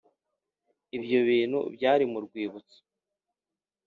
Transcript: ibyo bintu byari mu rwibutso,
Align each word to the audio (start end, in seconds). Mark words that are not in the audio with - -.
ibyo 0.97 1.19
bintu 1.29 1.59
byari 1.75 2.03
mu 2.11 2.19
rwibutso, 2.25 2.79